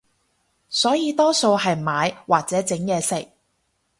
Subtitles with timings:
[0.67, 3.27] 所以多數係買或者整嘢食